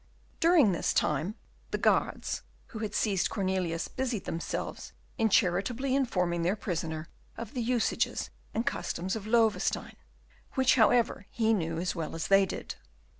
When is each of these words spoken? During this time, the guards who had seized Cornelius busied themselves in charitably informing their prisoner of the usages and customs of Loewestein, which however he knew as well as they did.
During 0.39 0.71
this 0.71 0.93
time, 0.95 1.35
the 1.69 1.77
guards 1.77 2.41
who 2.69 2.79
had 2.79 2.95
seized 2.95 3.29
Cornelius 3.29 3.87
busied 3.87 4.25
themselves 4.25 4.93
in 5.19 5.29
charitably 5.29 5.93
informing 5.95 6.41
their 6.41 6.55
prisoner 6.55 7.07
of 7.37 7.53
the 7.53 7.61
usages 7.61 8.31
and 8.51 8.65
customs 8.65 9.15
of 9.15 9.27
Loewestein, 9.27 9.97
which 10.55 10.73
however 10.73 11.27
he 11.29 11.53
knew 11.53 11.77
as 11.77 11.93
well 11.93 12.15
as 12.15 12.29
they 12.29 12.47
did. 12.47 12.73